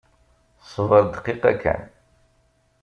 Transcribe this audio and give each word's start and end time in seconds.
Ṣbeṛ 0.73 1.03
dqiqa 1.13 1.51
kan. 1.61 1.83